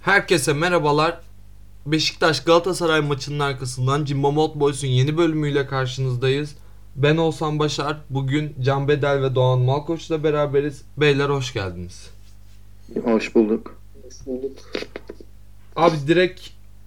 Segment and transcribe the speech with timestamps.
[0.00, 1.20] Herkese merhabalar.
[1.86, 6.54] Beşiktaş Galatasaray maçının arkasından Jimbo Mod Boys'un yeni bölümüyle karşınızdayız.
[6.96, 7.96] Ben Olsan Başar.
[8.10, 10.82] Bugün Can Bedel ve Doğan Malkoç'la beraberiz.
[10.96, 12.10] Beyler hoş geldiniz.
[13.04, 13.76] Hoş bulduk.
[14.02, 14.58] Hoş bulduk.
[15.76, 16.40] Abi direkt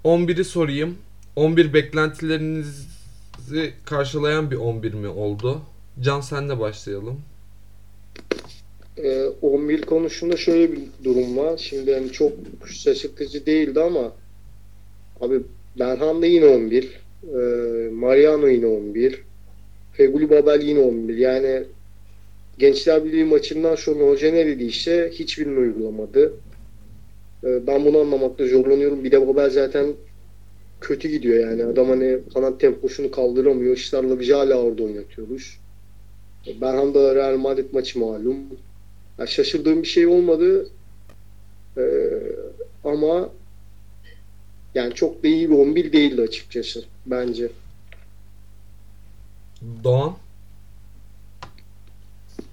[0.05, 0.97] 11'i sorayım.
[1.35, 5.61] 11 beklentilerinizi karşılayan bir 11 mi oldu?
[6.01, 7.21] Can senle başlayalım.
[8.97, 11.57] Ee, 11 konusunda şöyle bir durum var.
[11.57, 12.31] Şimdi yani çok
[12.65, 14.15] şaşırtıcı değildi ama
[15.21, 15.41] abi
[15.79, 17.01] Berhan da yine 11.
[17.23, 19.23] Ee, Mariano yine 11.
[19.93, 21.17] Feguli Babel yine 11.
[21.17, 21.63] Yani
[22.57, 26.33] Gençler Birliği maçından sonra hoca ne dediyse hiçbirini uygulamadı.
[27.43, 29.03] Ee, ben bunu anlamakta zorlanıyorum.
[29.03, 29.87] Bir de Babel zaten
[30.81, 31.65] kötü gidiyor yani.
[31.65, 33.77] Adam hani kanat temposunu kaldıramıyor.
[33.77, 35.59] Işlarla bir hala orada oynatıyoruz.
[36.61, 38.37] Berhan da Real Madrid maçı malum.
[39.19, 40.69] Ya şaşırdığım bir şey olmadı.
[41.77, 41.81] Ee,
[42.83, 43.29] ama
[44.75, 47.51] yani çok da iyi bir 11 değildi açıkçası bence.
[49.83, 50.15] Doğan.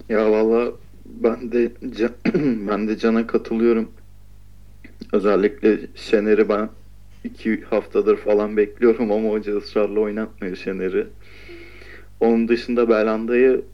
[0.08, 0.72] Ya valla
[1.06, 2.14] ben de Can-
[2.68, 3.90] ben de Can'a katılıyorum.
[5.12, 6.68] Özellikle Şener'i ben
[7.24, 11.06] iki haftadır falan bekliyorum ama hoca ısrarla oynatmıyor Şener'i.
[12.20, 13.64] Onun dışında Belanda'yı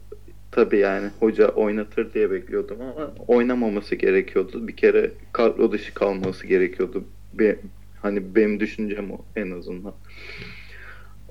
[0.51, 4.67] tabii yani hoca oynatır diye bekliyordum ama oynamaması gerekiyordu.
[4.67, 7.03] Bir kere kadro dışı kalması gerekiyordu.
[7.33, 7.59] Be-
[8.01, 9.93] hani benim düşüncem o en azından.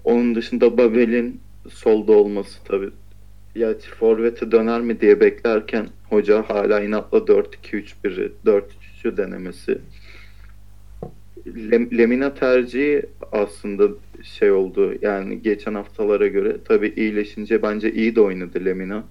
[0.04, 2.90] Onun dışında Babel'in solda olması tabii
[3.54, 9.78] ya forvete döner mi diye beklerken hoca hala inatla 4-2-3-1'i 4-3-3'ü denemesi.
[11.46, 13.88] Lem- Lemina tercihi aslında
[14.22, 19.04] şey oldu yani geçen haftalara göre tabii iyileşince bence iyi de oynadı Lemina.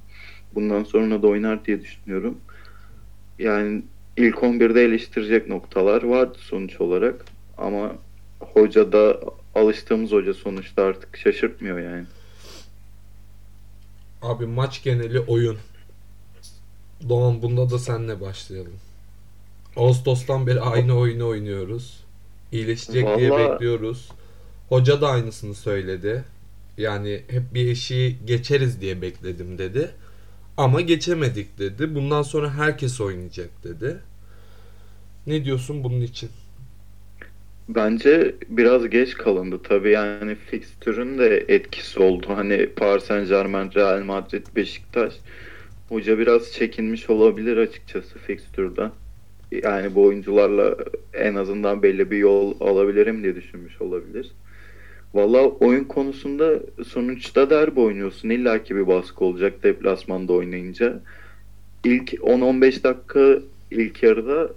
[0.55, 2.37] Bundan sonra da oynar diye düşünüyorum.
[3.39, 3.83] Yani
[4.17, 7.25] ilk 11'de eleştirecek noktalar vardı sonuç olarak
[7.57, 7.95] ama
[8.39, 9.19] hoca da
[9.55, 12.05] alıştığımız hoca sonuçta artık şaşırtmıyor yani.
[14.21, 15.57] Abi maç geneli oyun.
[17.09, 18.73] Doğan bunda da senle başlayalım.
[19.75, 22.04] Ağustos'tan beri aynı oyunu oynuyoruz.
[22.55, 24.09] İyileşecek diye Vallahi- bekliyoruz.
[24.69, 26.23] Hoca da aynısını söyledi.
[26.77, 29.91] Yani hep bir eşiği geçeriz diye bekledim dedi.
[30.57, 31.95] Ama geçemedik dedi.
[31.95, 33.97] Bundan sonra herkes oynayacak dedi.
[35.27, 36.29] Ne diyorsun bunun için?
[37.69, 42.27] Bence biraz geç kalındı tabii yani fikstürün de etkisi oldu.
[42.35, 45.13] Hani Paris Saint Germain, Real Madrid, Beşiktaş.
[45.89, 48.91] Hoca biraz çekinmiş olabilir açıkçası fikstürden.
[49.63, 50.75] Yani bu oyuncularla
[51.13, 54.31] en azından belli bir yol alabilirim diye düşünmüş olabilir.
[55.13, 58.29] Valla oyun konusunda sonuçta derbi oynuyorsun.
[58.29, 61.03] İlla ki bir baskı olacak deplasmanda oynayınca.
[61.83, 63.39] İlk 10-15 dakika
[63.71, 64.49] ilk yarıda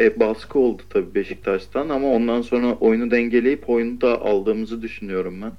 [0.00, 5.52] e, baskı oldu tabii Beşiktaş'tan ama ondan sonra oyunu dengeleyip oyunu da aldığımızı düşünüyorum ben.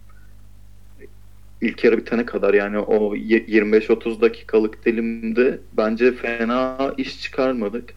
[1.61, 7.93] İlk yarı bitene kadar yani o y- 25-30 dakikalık dilimde bence fena iş çıkarmadık.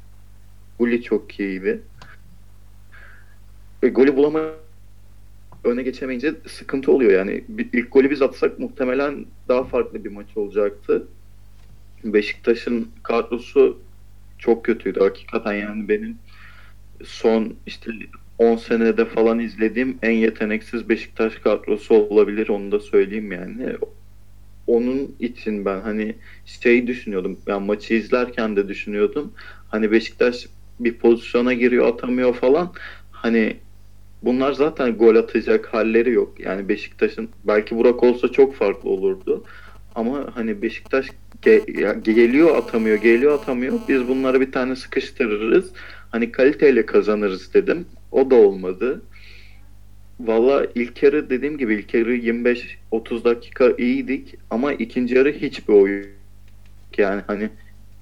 [0.82, 1.82] Guli çok iyiydi.
[3.82, 4.54] Ve golü bulamayınca
[5.64, 7.44] öne geçemeyince sıkıntı oluyor yani.
[7.72, 11.06] İlk golü biz atsak muhtemelen daha farklı bir maç olacaktı.
[12.04, 13.80] Beşiktaş'ın kadrosu
[14.38, 16.18] çok kötüydü hakikaten yani benim
[17.04, 17.90] son işte
[18.38, 23.76] 10 senede falan izlediğim en yeteneksiz Beşiktaş kadrosu olabilir onu da söyleyeyim yani.
[24.66, 26.14] Onun için ben hani
[26.44, 29.32] şey düşünüyordum ben maçı izlerken de düşünüyordum.
[29.68, 30.46] Hani Beşiktaş
[30.84, 32.72] bir pozisyona giriyor atamıyor falan.
[33.10, 33.56] Hani
[34.22, 36.40] bunlar zaten gol atacak halleri yok.
[36.40, 39.44] Yani Beşiktaş'ın belki Burak olsa çok farklı olurdu.
[39.94, 41.10] Ama hani Beşiktaş
[41.42, 43.80] ge- geliyor atamıyor, geliyor atamıyor.
[43.88, 45.72] Biz bunları bir tane sıkıştırırız.
[46.10, 47.86] Hani kaliteyle kazanırız dedim.
[48.10, 49.02] O da olmadı.
[50.20, 56.06] Valla ilk yarı dediğim gibi ilk yarı 25-30 dakika iyiydik ama ikinci yarı hiçbir oyun.
[56.98, 57.50] Yani hani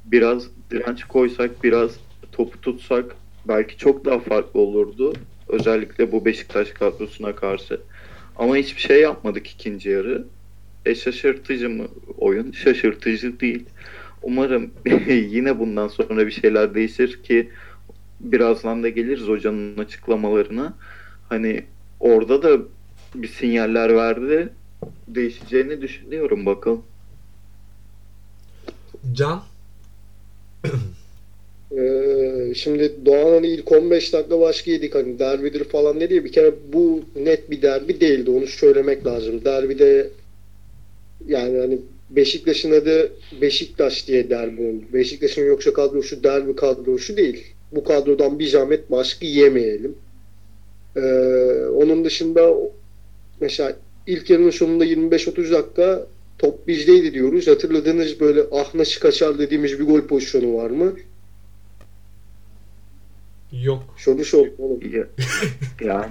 [0.05, 1.99] biraz direnç koysak, biraz
[2.33, 3.17] topu tutsak
[3.49, 5.13] belki çok daha farklı olurdu.
[5.49, 7.81] Özellikle bu Beşiktaş kadrosuna karşı.
[8.37, 10.25] Ama hiçbir şey yapmadık ikinci yarı.
[10.87, 11.89] E şaşırtıcı mı
[12.19, 12.53] oyun?
[12.53, 13.65] Şaşırtıcı değil.
[14.23, 14.71] Umarım
[15.09, 17.51] yine bundan sonra bir şeyler değişir ki
[18.21, 20.75] birazdan da geliriz hocanın açıklamalarına.
[21.29, 21.65] Hani
[22.01, 22.63] orada da
[23.15, 24.53] bir sinyaller verdi.
[25.09, 26.83] Değişeceğini düşünüyorum bakalım.
[29.13, 29.43] Can?
[31.79, 36.33] Ee, şimdi Doğan hani ilk 15 dakika başka yedik hani derbidir falan dedi ya bir
[36.33, 39.45] kere bu net bir derbi değildi onu söylemek lazım.
[39.45, 40.11] Derbide
[41.27, 41.79] yani hani
[42.11, 44.85] Beşiktaş'ın adı Beşiktaş diye derbi oldu.
[44.93, 47.47] Beşiktaş'ın yoksa kadrosu derbi kadrosu değil.
[47.73, 49.99] bu kadrodan bir zahmet baskı yemeyelim.
[50.97, 51.01] Ee,
[51.75, 52.55] onun dışında
[53.41, 53.77] mesela
[54.07, 56.07] ilk yarının sonunda 25-30 dakika
[56.39, 57.47] top bizdeydi diyoruz.
[57.49, 60.97] Hatırladığınız böyle ah nasıl kaçar dediğimiz bir gol pozisyonu var mı?
[63.53, 63.83] Yok.
[63.97, 64.81] Soru sor oğlum.
[64.93, 65.07] Ya,
[65.85, 66.07] yani,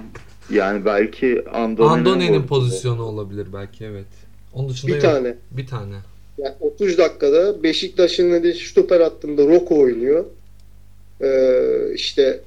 [0.50, 2.46] yani belki Andoni'nin vurdu.
[2.46, 4.06] pozisyonu olabilir belki evet.
[4.52, 5.02] Onun dışında Bir yok.
[5.02, 5.34] tane.
[5.50, 5.94] Bir tane.
[6.38, 10.24] Yani 30 dakikada Beşiktaş'ın hadi stoper hattında Roko oynuyor.
[11.20, 12.40] Ee, işte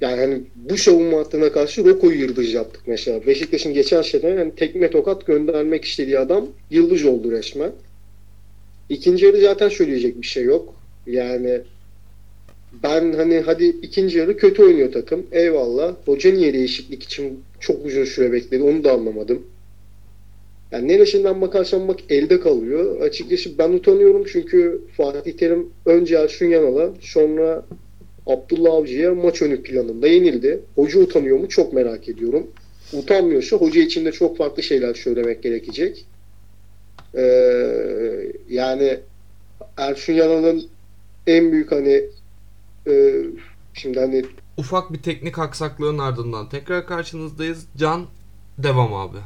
[0.00, 3.26] yani hani bu savunma hattına karşı Roko'yu yıldız yaptık mesela.
[3.26, 7.72] Beşiktaş'ın geçen sene yani tekme tokat göndermek istediği adam yıldız oldu resmen.
[8.88, 10.74] İkinci yarı zaten söyleyecek bir şey yok.
[11.06, 11.60] Yani
[12.82, 15.26] ben hani hadi ikinci yarı kötü oynuyor takım.
[15.32, 15.94] Eyvallah.
[16.04, 19.42] Hoca niye değişiklik için çok uzun süre bekledi onu da anlamadım.
[20.72, 23.00] Yani neresinden bakarsan bak elde kalıyor.
[23.00, 27.64] Açıkçası ben utanıyorum çünkü Fatih Terim önce Ersun Yanal'a sonra
[28.26, 30.60] Abdullah Avcı'ya maç önü planında yenildi.
[30.74, 32.46] Hoca utanıyor mu çok merak ediyorum.
[32.92, 36.06] Utanmıyorsa hoca için de çok farklı şeyler söylemek gerekecek.
[37.14, 38.98] Ee, yani
[39.76, 40.62] Ersun Yanal'ın
[41.26, 42.02] en büyük hani
[42.86, 43.24] e,
[43.74, 44.24] şimdi hani
[44.56, 47.66] Ufak bir teknik aksaklığın ardından tekrar karşınızdayız.
[47.76, 48.06] Can
[48.58, 49.18] devam abi.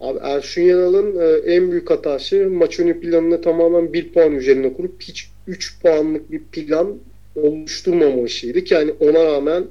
[0.00, 5.02] Abi Ersun Yanal'ın e, en büyük hatası maç önü planını tamamen 1 puan üzerine kurup
[5.02, 6.96] hiç 3 puanlık bir plan
[7.36, 9.64] oluşturmamışıydı ki hani ona rağmen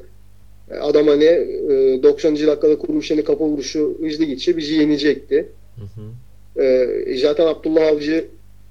[0.72, 2.36] e, adam hani e, 90.
[2.36, 5.50] dakikada kuruluşeni kafa vuruşu hızlı geçe bizi yenecekti.
[5.76, 6.64] Hı hı.
[6.64, 8.26] E, zaten Abdullah Avcı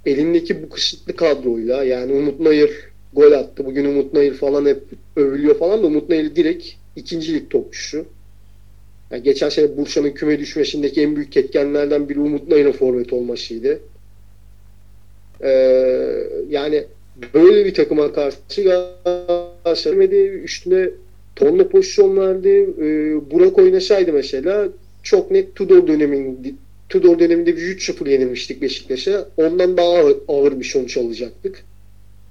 [0.07, 3.67] elindeki bu kısıtlı kadroyla yani Umut Nayır gol attı.
[3.67, 4.83] Bugün Umut Nayır falan hep
[5.17, 6.67] övülüyor falan da Umut Nayır direkt
[6.97, 8.07] ikinci lig topçusu.
[9.11, 13.81] Yani geçen sene Bursa'nın küme düşmesindeki en büyük etkenlerden biri Umut Nayır'ın forvet olmasıydı.
[15.43, 15.49] Ee,
[16.49, 16.85] yani
[17.35, 18.63] böyle bir takıma karşı
[19.05, 20.89] Galatasaray üstüne
[21.37, 22.49] tonla pozisyon verdi.
[22.79, 24.69] Ee, Burak oynasaydı mesela
[25.03, 26.53] çok net Tudor döneminde
[26.89, 29.29] Tudor döneminde bir 3-0 yenilmiştik Beşiktaş'a.
[29.37, 31.65] Ondan daha ağır bir sonuç alacaktık.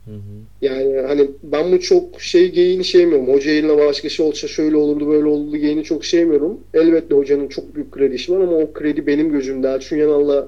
[0.06, 0.44] Hı hı.
[0.62, 3.28] Yani hani ben bu çok şey geyini sevmiyorum.
[3.28, 6.60] Hoca eline başkası olsa şöyle olurdu böyle olurdu geyini çok sevmiyorum.
[6.74, 10.48] Elbette hocanın çok büyük kredisi var ama o kredi benim gözümde Ersun Yanal'la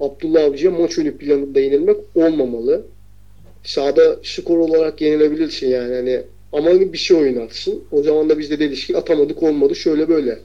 [0.00, 2.82] Abdullah Avcı'ya maç önü planında yenilmek olmamalı.
[3.64, 7.82] Sağda skor olarak yenilebilirsin yani hani ama bir şey oynarsın.
[7.92, 10.38] O zaman da biz de dedik ki atamadık olmadı şöyle böyle.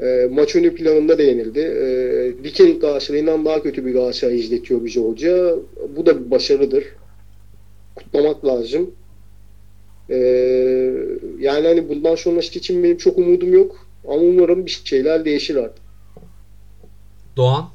[0.00, 1.60] E, maç önü planında da yenildi.
[1.60, 5.54] E, Dikenik Galatasaray'ından daha kötü bir Galatasaray izletiyor bize hoca.
[5.96, 6.84] Bu da bir başarıdır
[7.98, 8.90] kutlamak lazım.
[10.10, 10.16] Ee,
[11.38, 13.86] yani hani bundan sonrası için benim çok umudum yok.
[14.04, 15.84] Ama umarım bir şeyler değişir artık.
[17.36, 17.68] Doğan.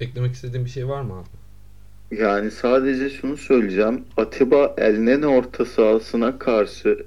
[0.00, 1.40] Eklemek istediğin bir şey var mı abi?
[2.20, 4.04] Yani sadece şunu söyleyeceğim.
[4.16, 7.06] Atiba Elneni orta sahasına karşı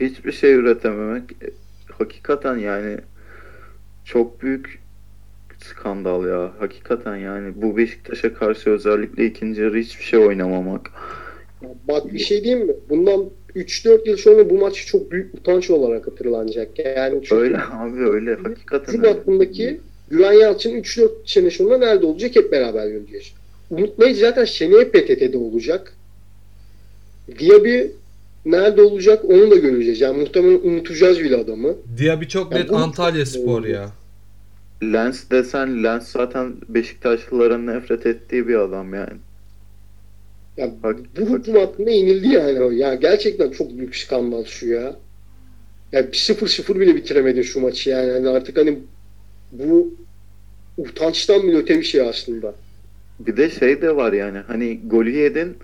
[0.00, 1.22] hiçbir şey üretememek
[1.98, 2.98] hakikaten yani
[4.04, 4.81] çok büyük
[5.64, 6.52] skandal ya.
[6.58, 10.90] Hakikaten yani bu Beşiktaş'a karşı özellikle ikinci yarı hiçbir şey oynamamak.
[11.88, 12.72] Bak bir şey diyeyim mi?
[12.88, 13.24] Bundan
[13.56, 16.78] 3-4 yıl sonra bu maç çok büyük utanç olarak hatırlanacak.
[16.78, 18.34] Yani çünkü Öyle abi öyle.
[18.34, 19.14] Hakikaten Bizim öyle.
[19.14, 19.80] aklındaki
[20.10, 23.32] Güven Yalçın 3-4 sene sonra nerede olacak hep beraber göreceğiz.
[23.70, 25.92] Unutmayın zaten seneye PTT'de olacak.
[27.38, 27.80] Diaby
[28.44, 30.00] nerede olacak onu da göreceğiz.
[30.00, 31.74] Yani muhtemelen unutacağız bile adamı.
[31.98, 33.90] Diaby çok Ya net Antalya Spor ya.
[34.82, 39.18] Lens desen Lens zaten Beşiktaşlıların nefret ettiği bir adam yani.
[40.56, 42.60] Ya Bak- bu hüküm hakkında yenildi yani.
[42.60, 42.70] o.
[42.70, 44.96] Ya gerçekten çok büyük skandal şu ya.
[45.92, 48.08] Ya 0-0 bile bitiremedin şu maçı yani.
[48.08, 48.78] yani artık hani
[49.52, 49.94] bu
[50.76, 52.54] utançtan bile öte bir şey aslında.
[53.20, 55.56] Bir de şey de var yani hani golü yedin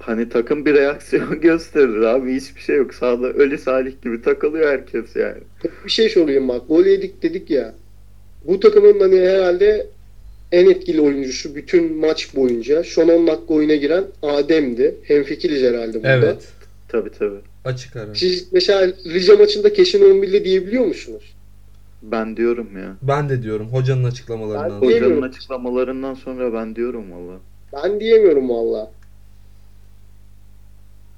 [0.00, 5.16] hani takım bir reaksiyon gösterir abi hiçbir şey yok sağda ölü salih gibi takılıyor herkes
[5.16, 5.38] yani.
[5.84, 6.68] Bir şey sorayım bak.
[6.68, 7.74] Gol yedik dedik ya.
[8.46, 9.86] Bu takımın hani herhalde
[10.52, 14.94] en etkili oyuncusu bütün maç boyunca son 10 dakika oyuna giren Adem'di.
[15.02, 16.08] Hemfikiriz herhalde burada.
[16.12, 16.48] Evet.
[16.88, 17.34] Tabi tabi.
[17.64, 18.14] Açık ara.
[18.14, 21.34] Siz mesela Rize maçında kesin 11'de diyebiliyor musunuz?
[22.02, 22.96] Ben diyorum ya.
[23.02, 24.82] Ben de diyorum hocanın açıklamalarından.
[24.82, 27.38] Ben- Hocanın açıklamalarından sonra ben diyorum valla.
[27.72, 28.90] Ben diyemiyorum valla.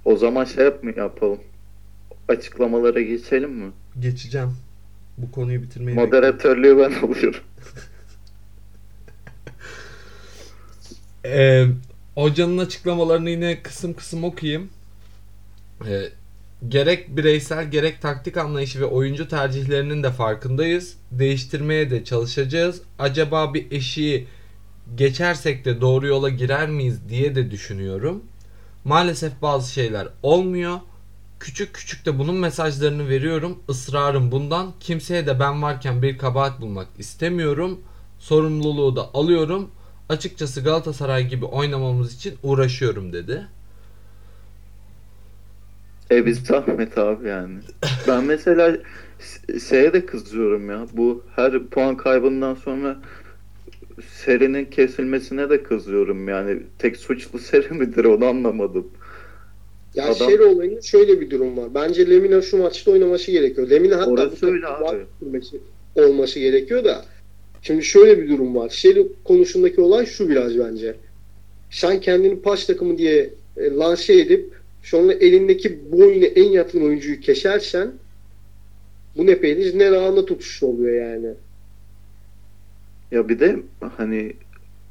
[0.05, 1.39] O zaman şey yap mı yapalım?
[2.29, 3.71] Açıklamalara geçelim mi?
[4.01, 4.51] Geçeceğim.
[5.19, 6.15] Bu konuyu bitirmeyi bekliyorum.
[6.17, 7.41] Moderatörlüğü ben alıyorum.
[11.25, 11.67] Ee,
[12.15, 14.71] hocanın açıklamalarını yine kısım kısım okuyayım.
[15.89, 16.09] Ee,
[16.69, 20.97] gerek bireysel gerek taktik anlayışı ve oyuncu tercihlerinin de farkındayız.
[21.11, 22.83] Değiştirmeye de çalışacağız.
[22.99, 24.27] Acaba bir eşiği
[24.95, 28.25] geçersek de doğru yola girer miyiz diye de düşünüyorum.
[28.85, 30.81] Maalesef bazı şeyler olmuyor.
[31.41, 33.59] Küçük küçük de bunun mesajlarını veriyorum.
[33.69, 34.73] Israrım bundan.
[34.81, 37.81] Kimseye de ben varken bir kabahat bulmak istemiyorum.
[38.19, 39.71] Sorumluluğu da alıyorum.
[40.09, 43.47] Açıkçası Galatasaray gibi oynamamız için uğraşıyorum dedi.
[46.11, 47.59] E biz zahmet abi yani.
[48.09, 48.77] Ben mesela
[49.69, 50.87] şeye de kızıyorum ya.
[50.93, 52.97] Bu her puan kaybından sonra
[54.13, 56.63] serinin kesilmesine de kızıyorum yani.
[56.79, 58.87] Tek suçlu seri midir onu anlamadım.
[59.99, 60.31] Ya Adam...
[60.31, 61.75] seri olayında şöyle bir durum var.
[61.75, 63.71] Bence Lemina şu maçta oynaması gerekiyor.
[63.71, 65.07] Lemina hatta Orası öyle abi.
[65.95, 67.05] olması gerekiyor da
[67.63, 68.69] şimdi şöyle bir durum var.
[68.69, 70.95] Seri konusundaki olay şu biraz bence.
[71.71, 74.51] Sen kendini paş takımı diye e, lanse edip
[74.83, 77.93] sonra elindeki bu oyuna en yakın oyuncuyu kesersen
[79.17, 81.29] bu ne Peniz ne Rahana tutuşu oluyor yani.
[83.11, 83.57] Ya bir de
[83.97, 84.33] hani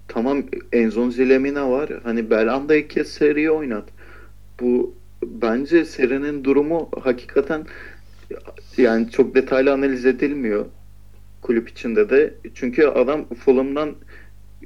[0.08, 1.90] tamam Enzon Zilemina var.
[2.04, 3.97] Hani Belanda ilk kez seriyi oynat.
[4.60, 7.66] Bu bence serinin durumu hakikaten
[8.78, 10.66] yani çok detaylı analiz edilmiyor
[11.42, 12.34] kulüp içinde de.
[12.56, 13.96] Çünkü adam Fulham'dan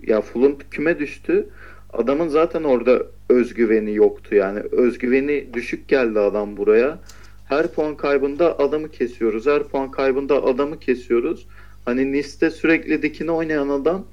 [0.07, 1.49] ya Fulham küme düştü.
[1.93, 4.59] Adamın zaten orada özgüveni yoktu yani.
[4.71, 6.99] Özgüveni düşük geldi adam buraya.
[7.45, 9.45] Her puan kaybında adamı kesiyoruz.
[9.45, 11.47] Her puan kaybında adamı kesiyoruz.
[11.85, 14.05] Hani Nice'de sürekli dikine oynayan adam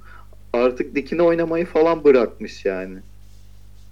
[0.52, 2.98] artık dikine oynamayı falan bırakmış yani.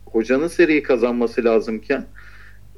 [0.07, 2.07] Hocanın seriyi kazanması lazımken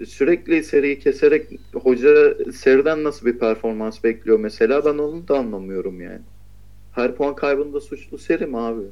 [0.07, 6.23] sürekli seriyi keserek hoca seriden nasıl bir performans bekliyor mesela ben onu da anlamıyorum yani.
[6.93, 8.85] Her puan kaybında suçlu seri mi abi?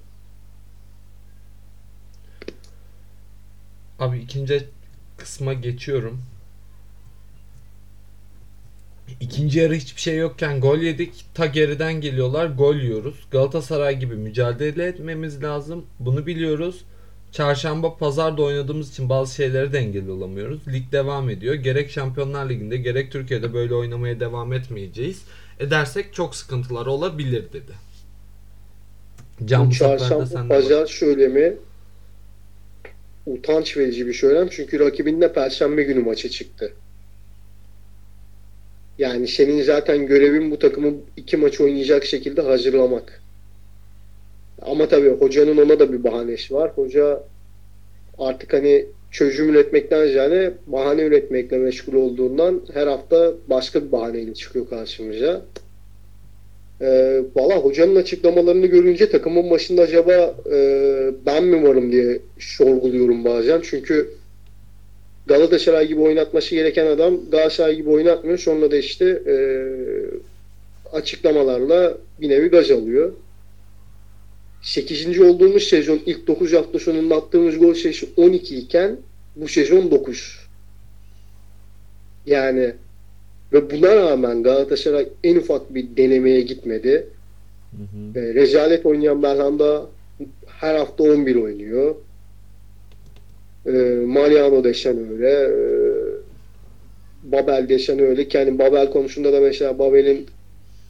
[3.98, 4.68] Abi ikinci
[5.16, 6.22] kısma geçiyorum.
[9.20, 11.24] İkinci yarı hiçbir şey yokken gol yedik.
[11.34, 12.46] Ta geriden geliyorlar.
[12.46, 13.26] Gol yiyoruz.
[13.30, 15.86] Galatasaray gibi mücadele etmemiz lazım.
[16.00, 16.84] Bunu biliyoruz.
[17.32, 20.68] Çarşamba pazarda oynadığımız için bazı şeylere de engel olamıyoruz.
[20.68, 21.54] Lig devam ediyor.
[21.54, 25.22] Gerek Şampiyonlar Ligi'nde gerek Türkiye'de böyle oynamaya devam etmeyeceğiz.
[25.60, 27.72] Edersek çok sıkıntılar olabilir dedi.
[29.44, 31.56] Can bu çarşamba pazar söylemi
[33.26, 34.48] utanç verici bir söylem.
[34.50, 36.72] Çünkü rakibinde perşembe günü maçı çıktı.
[38.98, 43.22] Yani senin zaten görevin bu takımı iki maç oynayacak şekilde hazırlamak.
[44.66, 46.70] Ama tabii hocanın ona da bir bahanesi var.
[46.74, 47.22] Hoca
[48.18, 54.68] artık hani çözüm üretmekten ziyade bahane üretmekle meşgul olduğundan her hafta başka bir bahaneyle çıkıyor
[54.70, 55.42] karşımıza.
[56.80, 60.58] Ee, Valla hocanın açıklamalarını görünce takımın başında acaba e,
[61.26, 63.60] ben mi varım diye sorguluyorum bazen.
[63.64, 64.10] Çünkü
[65.26, 68.38] Galatasaray gibi oynatması gereken adam Galatasaray gibi oynatmıyor.
[68.38, 69.36] Sonra da işte e,
[70.92, 73.12] açıklamalarla bir nevi gaz alıyor.
[74.66, 75.20] 8.
[75.20, 78.96] olduğumuz sezon ilk 9 hafta sonunda attığımız gol sayısı 12 iken
[79.36, 80.38] bu sezon 9.
[82.26, 82.74] Yani
[83.52, 87.06] ve buna rağmen Galatasaray en ufak bir denemeye gitmedi.
[87.70, 88.20] Hı hı.
[88.20, 89.86] E, rezalet oynayan Belhanda
[90.46, 91.94] her hafta 11 oynuyor.
[93.66, 93.70] E,
[94.06, 95.30] Mariano desen öyle.
[95.30, 95.50] E,
[97.22, 98.28] Babel desen öyle.
[98.28, 100.26] Kendi Babel konusunda da mesela Babel'in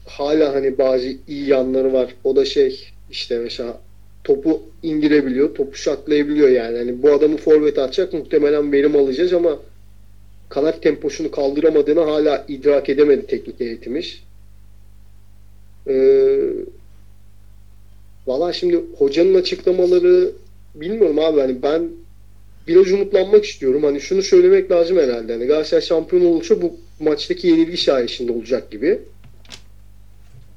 [0.07, 2.15] hala hani bazı iyi yanları var.
[2.25, 3.81] O da şey işte mesela
[4.25, 6.79] topu indirebiliyor, topu şaklayabiliyor yani.
[6.79, 9.59] Hani bu adamı forvet atacak muhtemelen verim alacağız ama
[10.49, 14.21] kanat temposunu kaldıramadığını hala idrak edemedi teknik heyetimiz.
[15.89, 16.39] Ee,
[18.27, 20.31] Valla şimdi hocanın açıklamaları
[20.75, 21.91] bilmiyorum abi hani ben
[22.69, 23.83] biraz umutlanmak istiyorum.
[23.85, 25.33] Hani şunu söylemek lazım herhalde.
[25.33, 28.99] Hani Galatasaray şampiyon olursa bu maçtaki yenilgi sayesinde olacak gibi.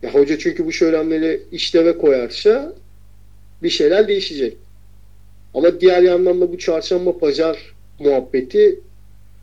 [0.04, 2.74] Ya hoca çünkü bu söylemleri işleve koyarsa
[3.64, 4.58] bir şeyler değişecek.
[5.54, 8.80] Ama diğer yandan da bu çarşamba pazar muhabbeti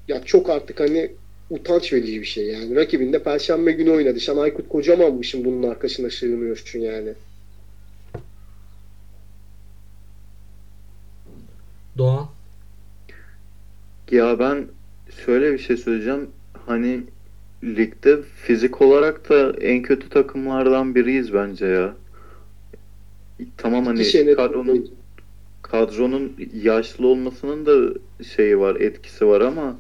[0.08, 1.10] ya çok artık hani
[1.50, 2.76] utanç verici bir şey yani.
[2.76, 4.20] Rakibinde perşembe günü oynadı.
[4.20, 7.12] Sen Aykut Kocaman'mışsın bunun arkasına sığınıyorsun yani.
[11.98, 12.28] Doğan?
[14.10, 14.66] Ya ben
[15.25, 16.30] şöyle bir şey söyleyeceğim.
[16.66, 17.00] Hani
[17.66, 21.94] ligde fizik olarak da en kötü takımlardan biriyiz bence ya.
[23.56, 24.90] Tamam hani kadronun
[25.62, 26.32] kadronun
[26.62, 27.99] yaşlı olmasının da
[28.37, 29.76] şeyi var, etkisi var ama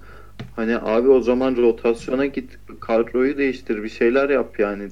[0.56, 4.88] hani abi o zaman rotasyona git, kadroyu değiştir, bir şeyler yap yani.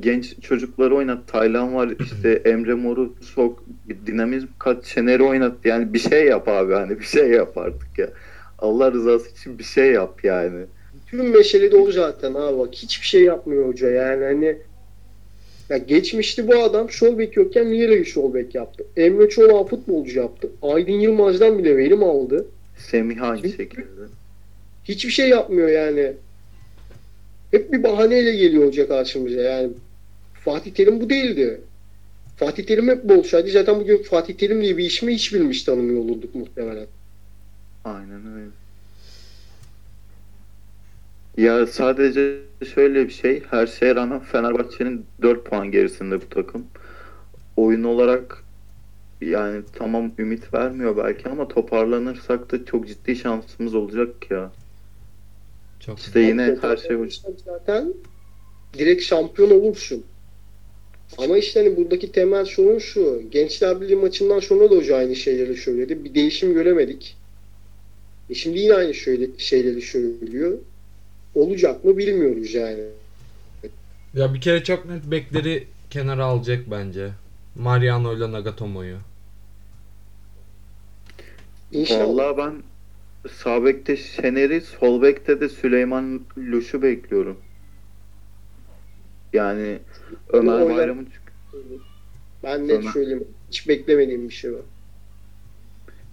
[0.00, 1.28] Genç çocukları oynat.
[1.28, 6.48] Taylan var işte Emre Mor'u sok bir dinamizm kat Şener'i oynat yani bir şey yap
[6.48, 8.08] abi hani bir şey yap artık ya.
[8.58, 10.66] Allah rızası için bir şey yap yani.
[11.06, 14.56] Tüm mesele de o zaten abi bak hiçbir şey yapmıyor hoca yani hani
[15.68, 18.84] ya geçmişti bu adam Şolbek yokken Miele'yi Şolbek yaptı.
[18.96, 20.50] Emre Çolak futbolcu yaptı.
[20.62, 22.46] Aydın Yılmaz'dan bile verim aldı.
[22.78, 23.50] Semih aynı Kim?
[23.50, 23.84] şekilde.
[24.84, 26.12] Hiçbir şey yapmıyor yani.
[27.50, 29.70] Hep bir bahaneyle geliyor hoca karşımıza yani.
[30.44, 31.60] Fatih Terim bu değildi.
[32.36, 36.00] Fatih Terim hep bu olsaydı zaten bugün Fatih Terim diye bir ismi hiç bilmiş tanımıyor
[36.00, 36.86] olurduk muhtemelen.
[37.84, 38.63] Aynen öyle.
[41.36, 42.40] Ya sadece
[42.74, 43.42] şöyle bir şey.
[43.50, 46.66] Her şeye rağmen Fenerbahçe'nin 4 puan gerisinde bu takım.
[47.56, 48.44] Oyun olarak
[49.20, 54.52] yani tamam ümit vermiyor belki ama toparlanırsak da çok ciddi şansımız olacak ya.
[55.80, 56.96] Çok İşte yine her şey
[57.44, 57.94] Zaten
[58.78, 60.04] direkt şampiyon olursun.
[61.18, 63.22] Ama işte hani buradaki temel sorun şu.
[63.30, 66.04] Gençler Birliği maçından sonra da hoca aynı şeyleri söyledi.
[66.04, 67.16] Bir değişim göremedik.
[68.30, 70.58] E şimdi yine aynı şöyle şeyleri söylüyor.
[71.34, 72.80] Olacak mı bilmiyoruz yani.
[74.14, 77.10] Ya bir kere çok net bekleri kenara alacak bence.
[77.54, 78.96] Mariano ile Nagatomo'yu.
[81.72, 82.06] İnşallah.
[82.06, 82.52] Vallahi ben
[83.30, 87.36] sağ bekte Şener'i, sol bekte de Süleyman Luş'u bekliyorum.
[89.32, 89.78] Yani
[90.28, 91.08] Ömer Bayram'ın
[92.42, 93.24] Ben net Ömer- söyleyeyim.
[93.48, 94.62] Hiç beklemediğim bir şey var.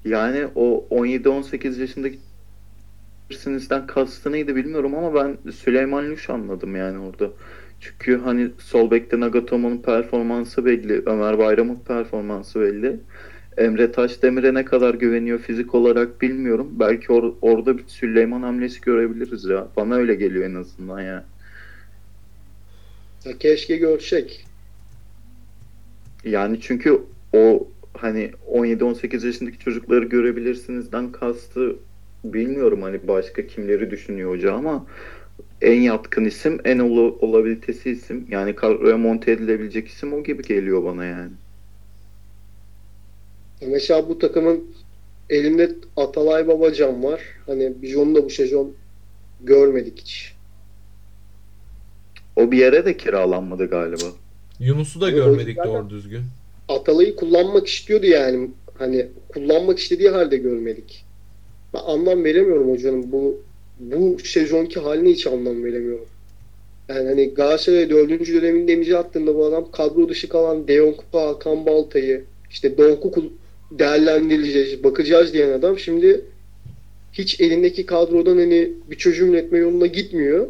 [0.05, 2.19] Yani o 17-18 yaşındaki
[3.31, 7.31] birisinin kastı neydi bilmiyorum ama ben Süleyman Luş anladım yani orada.
[7.79, 12.99] Çünkü hani sol bekte Nagatomo'nun performansı belli, Ömer Bayram'ın performansı belli.
[13.57, 16.67] Emre Taşdemir'e ne kadar güveniyor fizik olarak bilmiyorum.
[16.71, 19.67] Belki or- orada bir Süleyman hamlesi görebiliriz ya.
[19.77, 21.25] Bana öyle geliyor en azından ya.
[23.25, 24.45] Ya keşke görsek.
[26.25, 27.01] Yani çünkü
[27.33, 31.75] o hani 17-18 yaşındaki çocukları görebilirsinizden kastı
[32.23, 34.87] bilmiyorum hani başka kimleri düşünüyor hoca ama
[35.61, 38.27] en yatkın isim, en ol- olabilitesi isim.
[38.29, 41.31] Yani kadroya monte edilebilecek isim o gibi geliyor bana yani.
[43.61, 44.75] Ya Mesela bu takımın
[45.29, 47.21] elinde Atalay Babacan var.
[47.45, 48.75] Hani biz onu da bu sezon
[49.41, 50.35] görmedik hiç.
[52.35, 54.05] O bir yere de kiralanmadı galiba.
[54.59, 56.23] Yunus'u da Abi görmedik doğru düzgün.
[56.67, 58.51] Atalay'ı kullanmak istiyordu yani.
[58.77, 61.05] Hani kullanmak istediği halde görmedik.
[61.73, 63.41] Ben anlam veremiyorum hocanın bu
[63.79, 66.05] bu sezonki haline hiç anlam veremiyorum.
[66.89, 68.27] Yani hani Galatasaray 4.
[68.33, 73.31] döneminde imza attığında bu adam kadro dışı kalan De Jong, Hakan Balta'yı işte Donk'u kul-
[73.71, 76.25] değerlendireceğiz, bakacağız diyen adam şimdi
[77.13, 80.47] hiç elindeki kadrodan hani bir çözüm üretme yoluna gitmiyor.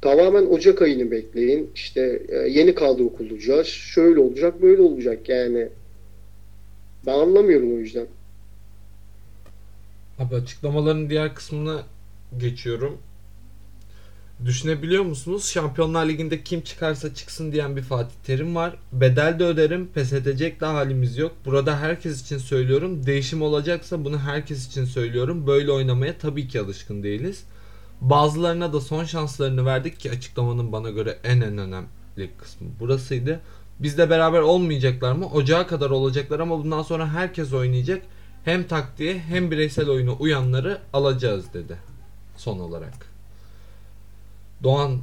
[0.00, 1.70] Tamamen Ocak ayını bekleyin.
[1.74, 3.66] İşte e, yeni kadro kuracağız.
[3.66, 5.68] Şöyle olacak, böyle olacak yani.
[7.06, 8.06] Ben anlamıyorum o yüzden.
[10.18, 11.82] Abi açıklamaların diğer kısmına
[12.38, 12.98] geçiyorum.
[14.44, 15.46] Düşünebiliyor musunuz?
[15.46, 18.76] Şampiyonlar Ligi'nde kim çıkarsa çıksın diyen bir Fatih Terim var.
[18.92, 21.32] Bedel de öderim, pes edecek de halimiz yok.
[21.44, 23.06] Burada herkes için söylüyorum.
[23.06, 25.46] Değişim olacaksa bunu herkes için söylüyorum.
[25.46, 27.44] Böyle oynamaya tabii ki alışkın değiliz.
[28.00, 33.40] Bazılarına da son şanslarını verdik ki açıklamanın bana göre en en önemli kısmı burasıydı.
[33.78, 35.26] Bizle beraber olmayacaklar mı?
[35.26, 38.02] Ocağa kadar olacaklar ama bundan sonra herkes oynayacak.
[38.44, 41.76] Hem taktiğe hem bireysel oyuna uyanları alacağız dedi
[42.36, 42.94] son olarak.
[44.62, 45.00] Doğan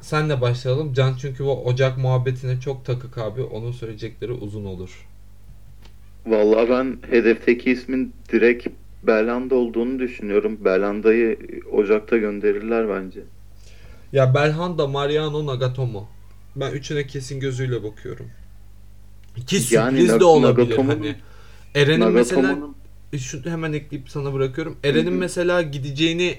[0.00, 0.92] senle başlayalım.
[0.94, 3.42] Can çünkü bu ocak muhabbetine çok takık abi.
[3.42, 5.06] Onun söyleyecekleri uzun olur.
[6.26, 8.66] Vallahi ben hedefteki ismin direkt
[9.02, 10.58] Belhanda olduğunu düşünüyorum.
[10.64, 11.38] Belhanda'yı
[11.72, 13.20] Ocak'ta gönderirler bence.
[14.12, 16.08] Ya Belhanda, Mariano, Nagatomo.
[16.56, 18.26] Ben üçüne kesin gözüyle bakıyorum.
[19.46, 21.16] Ki sürpriz Yani de olabilir Nagatomo'nun- hani.
[21.74, 22.74] Eren'in mesela Nagatomo'nun
[23.18, 24.76] şu hemen ekleyip sana bırakıyorum.
[24.84, 26.38] Eren'in mesela gideceğini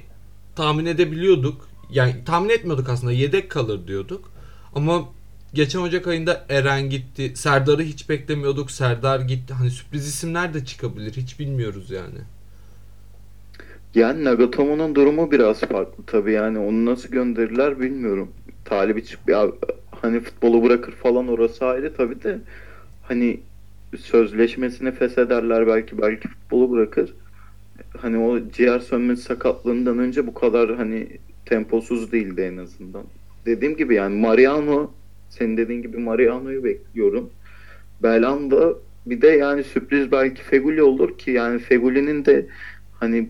[0.55, 1.69] tahmin edebiliyorduk.
[1.91, 3.11] Yani tahmin etmiyorduk aslında.
[3.11, 4.31] Yedek kalır diyorduk.
[4.75, 5.09] Ama
[5.53, 7.31] geçen Ocak ayında Eren gitti.
[7.35, 8.71] Serdar'ı hiç beklemiyorduk.
[8.71, 9.53] Serdar gitti.
[9.53, 11.13] Hani sürpriz isimler de çıkabilir.
[11.13, 12.19] Hiç bilmiyoruz yani.
[13.95, 18.31] Yani Nagatomo'nun durumu biraz farklı tabii yani onu nasıl gönderirler bilmiyorum.
[18.65, 19.47] Talibi çık ya
[20.01, 22.39] hani futbolu bırakır falan orası ayrı tabii de
[23.03, 23.39] hani
[23.97, 27.13] sözleşmesini feshederler belki belki futbolu bırakır.
[27.97, 31.07] Hani o ciğer sönmesi sakatlığından önce bu kadar hani
[31.45, 33.03] temposuz değildi en azından.
[33.45, 34.91] Dediğim gibi yani Mariano
[35.29, 37.29] senin dediğin gibi Mariano'yu bekliyorum.
[38.03, 38.73] Belhanda
[39.05, 42.47] bir de yani sürpriz belki Feguli olur ki yani Feguli'nin de
[42.99, 43.29] hani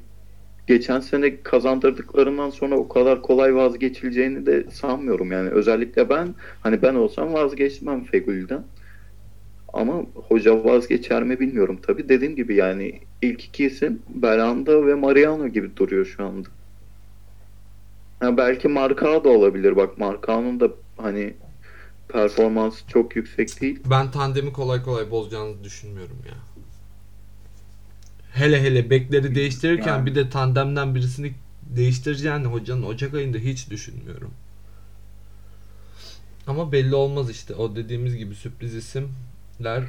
[0.68, 6.96] geçen sene kazandırdıklarından sonra o kadar kolay vazgeçileceğini de sanmıyorum yani özellikle ben hani ben
[6.96, 8.64] olsam vazgeçmem Fegül'den
[9.76, 15.48] ama hoca vazgeçer mi bilmiyorum tabi dediğim gibi yani ilk iki isim Belhanda ve Mariano
[15.48, 16.48] gibi duruyor şu anda
[18.20, 21.34] ha, belki Marcao da olabilir bak Marcao'nun da hani
[22.08, 26.36] performansı çok yüksek değil Ben tandemi kolay kolay bozacağınızı düşünmüyorum ya.
[28.32, 30.06] Hele hele bekleri değiştirirken Yani.
[30.06, 31.34] bir de tandemden birisini
[31.76, 34.32] değiştireceğini hocanın Ocak ayında hiç düşünmüyorum.
[36.48, 37.56] Ama belli olmaz işte.
[37.56, 39.10] O dediğimiz gibi sürpriz isimler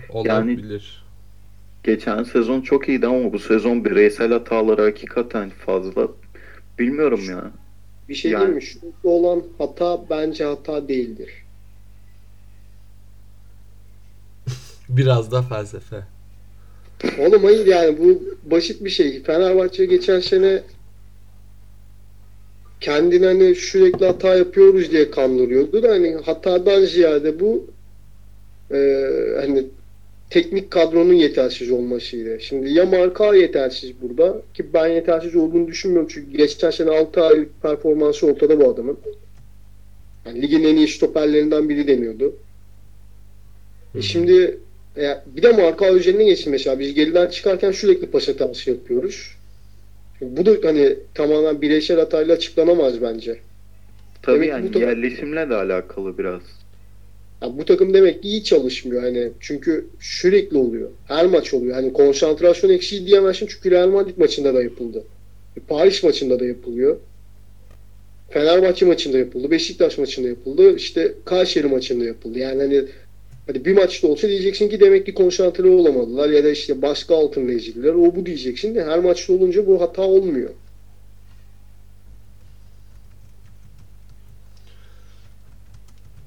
[0.08, 1.04] olabilir.
[1.84, 6.08] Geçen sezon çok iyiydi ama bu sezon bireysel hataları hakikaten fazla.
[6.78, 7.50] Bilmiyorum ya.
[8.08, 8.62] Bir şey Yani- diyeyim mi?
[8.62, 11.30] Şurada olan hata bence hata değildir.
[14.88, 16.04] Biraz da felsefe.
[17.18, 19.22] Oğlum hayır yani bu basit bir şey.
[19.22, 20.62] Fenerbahçe geçen sene
[22.80, 27.70] kendini hani sürekli hata yapıyoruz diye kandırıyordu da hani hatadan ziyade bu
[28.72, 28.78] e,
[29.40, 29.64] hani
[30.30, 32.40] teknik kadronun yetersiz olmasıydı.
[32.40, 37.48] Şimdi ya marka yetersiz burada ki ben yetersiz olduğunu düşünmüyorum çünkü geçen sene 6 ay
[37.62, 38.98] performansı ortada bu adamın.
[40.26, 42.36] Yani ligin en iyi stoperlerinden biri deniyordu.
[43.94, 44.58] E şimdi
[44.96, 46.78] e, bir de marka özeline geçsin mesela.
[46.78, 49.36] Biz geriden çıkarken sürekli pas hatası yapıyoruz.
[50.20, 53.38] Bu da hani tamamen bireysel hatayla açıklanamaz bence.
[54.22, 56.42] Tabii Demek yani bu yerleşimle de alakalı biraz.
[57.42, 60.90] Ya bu takım demek ki iyi çalışmıyor hani çünkü sürekli oluyor.
[61.04, 61.74] Her maç oluyor.
[61.74, 65.04] Hani konsantrasyon eksiği diyemezsin çünkü Real Madrid maçında da yapıldı.
[65.68, 66.96] Paris maçında da yapılıyor.
[68.30, 69.50] Fenerbahçe maçında yapıldı.
[69.50, 70.76] Beşiktaş maçında yapıldı.
[70.76, 72.38] İşte Kayseri maçında yapıldı.
[72.38, 72.84] Yani hani
[73.46, 77.52] hadi bir maçta olsa diyeceksin ki demek ki konsantre olamadılar ya da işte baskı altında
[77.52, 77.94] ezildiler.
[77.94, 80.50] O bu diyeceksin de her maçta olunca bu hata olmuyor.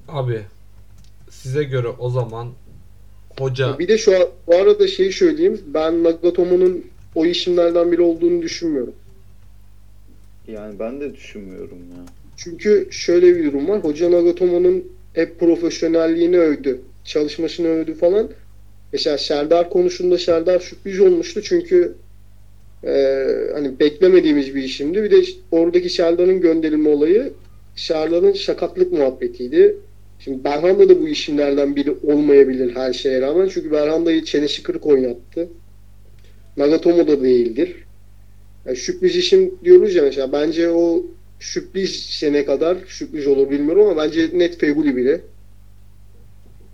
[0.08, 0.40] Abi
[1.42, 2.48] size göre o zaman
[3.38, 5.60] hoca Bir de şu an, bu arada şeyi söyleyeyim.
[5.66, 8.94] Ben Nagatomo'nun o isimlerden biri olduğunu düşünmüyorum.
[10.48, 12.04] Yani ben de düşünmüyorum ya.
[12.36, 13.84] Çünkü şöyle bir durum var.
[13.84, 16.80] Hoca Nagatomo'nun hep profesyonelliğini övdü.
[17.04, 18.30] Çalışmasını övdü falan.
[18.92, 21.42] Mesela Serdar konusunda Serdar sürpriz olmuştu.
[21.42, 21.94] Çünkü
[22.84, 25.02] e, hani beklemediğimiz bir işimdi.
[25.02, 27.32] Bir de oradaki Serdar'ın gönderilme olayı
[27.76, 29.76] Serdar'ın sakatlık muhabbetiydi.
[30.24, 33.48] Şimdi Berhanda da bu isimlerden biri olmayabilir her şeye rağmen.
[33.48, 35.48] Çünkü Berhanda'yı çenesi kırık oynattı.
[36.56, 37.76] Nagatomo da değildir.
[38.66, 40.32] Yani sürpriz işim diyoruz ya mesela.
[40.32, 41.02] Bence o
[41.40, 45.20] sürpriz sene kadar sürpriz olur bilmiyorum ama bence net Feguli biri.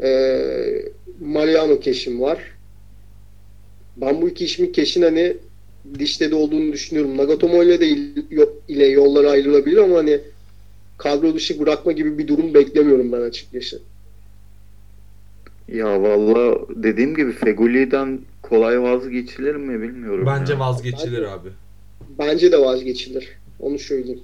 [0.02, 0.82] Ee,
[1.20, 2.38] Mariano keşim var.
[3.96, 5.36] Ben bu iki ismin kesin hani
[5.98, 7.16] listede olduğunu düşünüyorum.
[7.16, 8.26] Nagatomo ile de il-
[8.68, 10.20] ile yollar ayrılabilir ama hani
[10.98, 13.82] kadro dışı bırakma gibi bir durum beklemiyorum ben açıkçası.
[15.68, 20.26] Ya valla dediğim gibi Feguli'den kolay vazgeçilir mi bilmiyorum.
[20.26, 20.58] bence ya.
[20.58, 21.48] vazgeçilir abi.
[22.18, 23.28] Bence de vazgeçilir.
[23.60, 24.20] Onu söyleyeyim.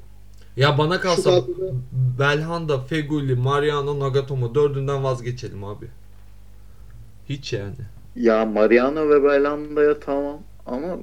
[0.56, 1.74] Ya bana kalsa kadroda-
[2.18, 5.86] Belhanda, Feguli, Mariano, Nagatomo dördünden vazgeçelim abi.
[7.28, 7.74] Hiç yani.
[8.16, 10.98] Ya Mariano ve Belanda'ya tamam ama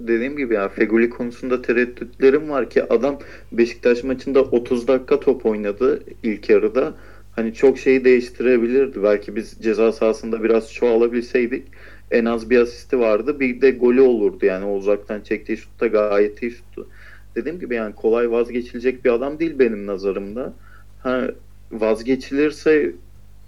[0.00, 3.18] dediğim gibi ya Feguli konusunda tereddütlerim var ki adam
[3.52, 6.94] Beşiktaş maçında 30 dakika top oynadı ilk yarıda.
[7.36, 9.02] Hani çok şeyi değiştirebilirdi.
[9.02, 11.64] Belki biz ceza sahasında biraz çoğalabilseydik
[12.10, 13.40] en az bir asisti vardı.
[13.40, 16.88] Bir de golü olurdu yani o uzaktan çektiği şut da gayet iyi şuttu.
[17.36, 20.54] Dediğim gibi yani kolay vazgeçilecek bir adam değil benim nazarımda.
[21.02, 21.28] Ha,
[21.72, 22.92] vazgeçilirse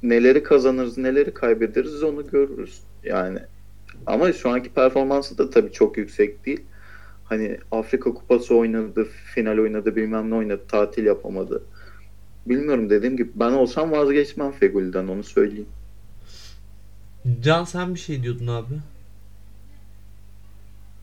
[0.03, 2.81] neleri kazanırız neleri kaybederiz onu görürüz.
[3.05, 3.39] Yani
[4.07, 6.61] ama şu anki performansı da tabii çok yüksek değil.
[7.25, 11.63] Hani Afrika Kupası oynadı, final oynadı, bilmem ne oynadı, tatil yapamadı.
[12.47, 15.69] Bilmiyorum dediğim gibi ben olsam vazgeçmem Feguli'den onu söyleyeyim.
[17.43, 18.75] Can sen bir şey diyordun abi.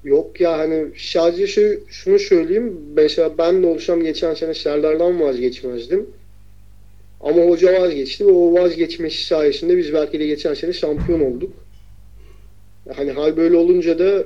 [0.04, 2.80] Yok ya hani sadece şu, şunu söyleyeyim.
[2.96, 6.10] Mesela ben de olsam geçen sene Serdar'dan vazgeçmezdim.
[7.22, 11.65] Ama hoca vazgeçti ve o vazgeçmesi sayesinde biz belki de geçen sene şampiyon olduk.
[12.94, 14.26] Hani hal böyle olunca da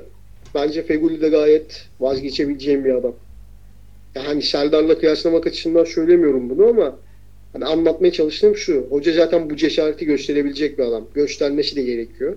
[0.54, 3.14] bence Feguli de gayet vazgeçebileceğim bir adam.
[4.14, 6.98] Yani Serdar'la kıyaslamak açısından söylemiyorum bunu ama
[7.52, 8.86] hani anlatmaya çalıştığım şu.
[8.90, 11.06] Hoca zaten bu cesareti gösterebilecek bir adam.
[11.14, 12.36] Göstermesi de gerekiyor.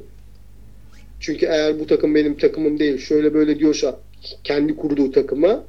[1.19, 3.99] Çünkü eğer bu takım benim takımım değil, şöyle böyle diyorsa
[4.43, 5.63] kendi kurduğu takıma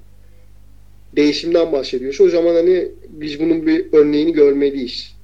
[1.17, 5.15] değişimden bahsediyorsa o zaman hani biz bunun bir örneğini görmeliyiz.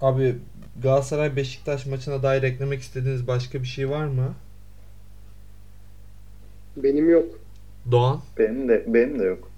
[0.00, 0.34] Abi
[0.82, 4.34] Galatasaray Beşiktaş maçına dair eklemek istediğiniz başka bir şey var mı?
[6.76, 7.24] Benim yok.
[7.90, 8.20] Doğan.
[8.38, 9.50] Benim de benim de yok.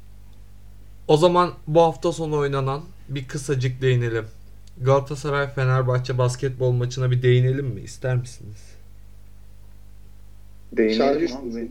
[1.08, 4.24] O zaman bu hafta sonu oynanan bir kısacık değinelim.
[4.80, 7.80] Galatasaray Fenerbahçe basketbol maçına bir değinelim mi?
[7.80, 8.74] İster misiniz?
[10.72, 11.70] Değinelim abi.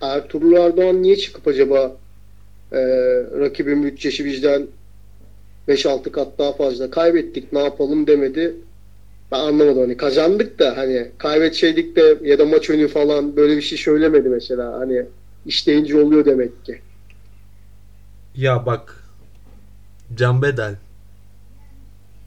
[0.00, 1.96] Ertuğrul Erdoğan niye çıkıp acaba
[2.72, 2.78] e,
[3.40, 4.66] rakibin bütçesi bizden
[5.68, 8.56] 5-6 kat daha fazla kaybettik ne yapalım demedi.
[9.32, 13.62] Ben anlamadım hani kazandık da hani kaybetseydik de ya da maç önü falan böyle bir
[13.62, 14.72] şey söylemedi mesela.
[14.80, 15.06] Hani
[15.46, 16.80] işleyince oluyor demek ki.
[18.34, 19.04] Ya bak
[20.14, 20.74] Can Bedel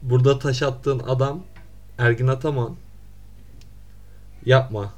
[0.02, 1.42] burada taş attığın adam
[1.98, 2.76] Ergin Ataman
[4.46, 4.92] yapma.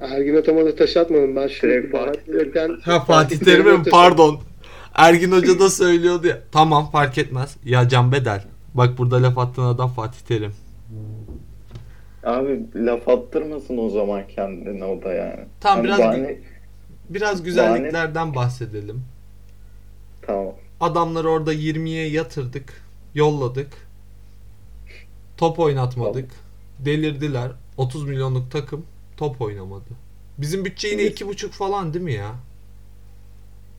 [0.00, 1.36] Ergin Ataman'ı taş atmadım.
[1.36, 3.84] Ben sürekli Fatih Fatih Terim'e Terim'den Ha Fatih Terim'e mi?
[3.90, 4.40] Pardon.
[4.94, 6.38] Ergin Hoca da söylüyordu ya.
[6.52, 7.56] Tamam fark etmez.
[7.64, 8.44] Ya Can Bedel.
[8.74, 10.52] Bak burada laf attığın adam Fatih Terim.
[12.24, 15.40] Abi laf attırmasın o zaman kendine o da yani.
[15.60, 16.38] Tamam, Hani biraz- bahane-
[17.10, 19.04] Biraz güzelliklerden bahsedelim.
[20.26, 20.52] Tamam.
[20.80, 22.82] Adamları orada 20'ye yatırdık.
[23.14, 23.72] Yolladık.
[25.36, 26.30] Top oynatmadık.
[26.78, 27.50] Delirdiler.
[27.76, 29.84] 30 milyonluk takım top oynamadı.
[30.38, 31.20] Bizim bütçe yine Evet.
[31.20, 32.30] 2,5 falan değil mi ya?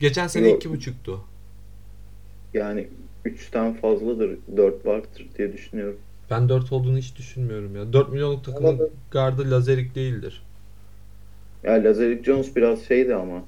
[0.00, 0.62] Geçen sene Yok.
[0.64, 1.20] 2,5'tu.
[2.54, 2.88] Yani
[3.24, 5.96] 3'ten fazladır, 4 vardır diye düşünüyorum.
[6.30, 7.92] Ben 4 olduğunu hiç düşünmüyorum ya.
[7.92, 10.42] 4 milyonluk takımın Ama- gardı Lazerik değildir.
[11.64, 13.44] Ya Lazarick Jones biraz şeydi ama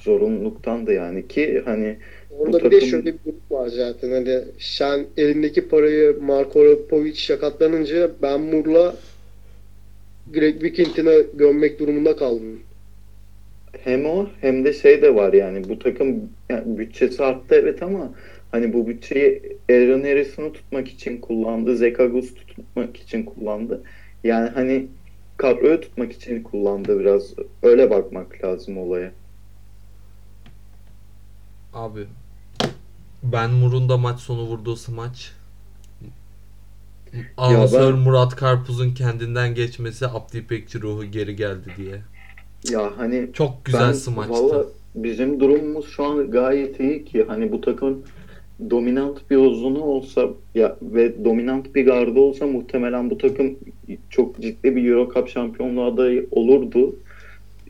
[0.00, 1.96] zorunluluktan da yani ki hani
[2.38, 4.10] Orada Bu bir de takım- şöyle bir durum var zaten.
[4.12, 8.96] Hani sen elindeki parayı Marco Rapovic sakatlanınca Ben Moore'la
[10.32, 12.60] Greg Wickington'a gömmek durumunda kaldın.
[13.84, 18.14] Hem o hem de şey de var yani bu takım yani bütçesi arttı evet ama
[18.52, 21.70] hani bu bütçeyi Aaron Harrison'ı tutmak için kullandı.
[22.02, 23.82] Agus'u tutmak için kullandı.
[24.24, 24.86] Yani hani
[25.36, 27.34] kadroyu tutmak için kullandı biraz.
[27.62, 29.12] Öyle bakmak lazım olaya.
[31.72, 32.06] Abi
[33.22, 35.32] Ben Mur'un da maç sonu vurduğu smaç.
[37.36, 42.00] Anonsör ben- Murat Karpuz'un kendinden geçmesi Abdi İpekçi ruhu geri geldi diye.
[42.72, 44.32] Ya hani Çok güzel Ben smaçtı.
[44.32, 48.04] valla bizim durumumuz şu an gayet iyi ki hani bu takımın
[48.70, 53.58] dominant bir uzunu olsa ya ve dominant bir gardı olsa muhtemelen bu takım
[54.10, 56.96] çok ciddi bir Euro Cup şampiyonluğu adayı olurdu.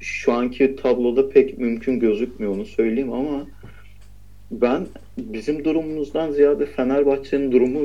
[0.01, 3.47] Şu anki tabloda pek mümkün gözükmüyor onu söyleyeyim ama
[4.51, 4.87] ben
[5.19, 7.81] bizim durumumuzdan ziyade Fenerbahçe'nin durumu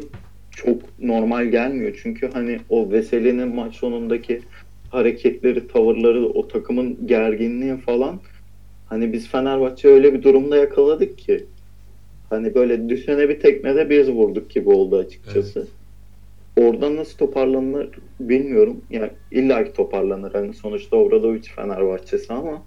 [0.51, 1.99] çok normal gelmiyor.
[2.03, 4.41] Çünkü hani o Veseli'nin maç sonundaki
[4.89, 8.19] hareketleri, tavırları, o takımın gerginliği falan
[8.85, 11.45] hani biz Fenerbahçe öyle bir durumda yakaladık ki
[12.29, 15.67] hani böyle düşene bir tekmede biz vurduk gibi oldu açıkçası.
[16.57, 18.81] Oradan nasıl toparlanır bilmiyorum.
[18.89, 20.33] Yani illaki toparlanır.
[20.33, 22.63] Hani sonuçta Obradoviç Fenerbahçesi ama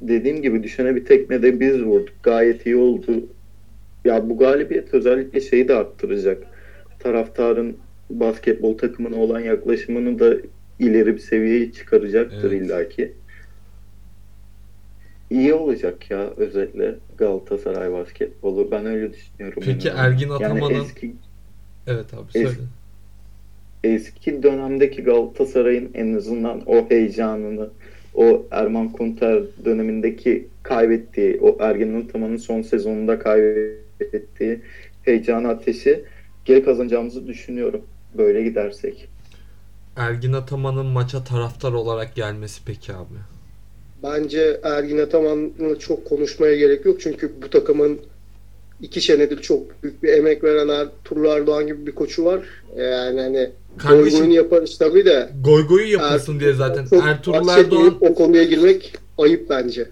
[0.00, 2.14] dediğim gibi düşene bir tekmede biz vurduk.
[2.22, 3.26] Gayet iyi oldu.
[4.04, 6.42] Ya bu galibiyet özellikle şeyi de arttıracak.
[6.98, 7.76] Taraftarın
[8.10, 10.36] basketbol takımına olan yaklaşımını da
[10.78, 12.62] ileri bir seviyeye çıkaracaktır Evet.
[12.62, 13.12] illaki.
[15.30, 18.70] İyi olacak ya özetle Galatasaray basketbolu.
[18.70, 19.62] Ben öyle düşünüyorum.
[19.66, 19.88] Peki.
[19.88, 21.12] Ergin Ataman'ın- Yani eski,
[21.86, 22.48] Evet abi söyle.
[22.48, 22.62] Eski-
[23.84, 27.68] eski dönemdeki Galatasaray'ın en azından o heyecanını,
[28.14, 34.60] o Erman Kunter dönemindeki kaybettiği, o Ergin Ataman'ın son sezonunda kaybettiği
[35.02, 36.04] heyecan ateşi
[36.44, 37.82] geri kazanacağımızı düşünüyorum.
[38.18, 39.08] Böyle gidersek.
[39.98, 43.18] Ergin Ataman'ın maça taraftar olarak gelmesi peki abi.
[44.02, 47.00] Bence Ergin Ataman'la çok konuşmaya gerek yok.
[47.00, 48.00] Çünkü bu takımın
[48.82, 52.40] iki senedir çok büyük bir emek veren Ertuğrul Erdoğan gibi bir koçu var.
[52.76, 57.98] Yani hani Kardeşim oyunu yaparız tabii de goy goyu yapılsın Ertuğrul diye zaten Ertuğrul Erdoğan
[58.00, 59.88] o konuya girmek ayıp bence.